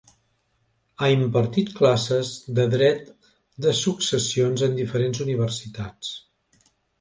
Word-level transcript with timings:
Ha 1.01 1.09
impartit 1.15 1.67
classes 1.79 2.31
de 2.59 2.65
dret 2.71 3.11
de 3.67 3.75
successions 3.81 4.65
en 4.69 4.75
diferents 4.81 5.23
universitats. 5.27 6.11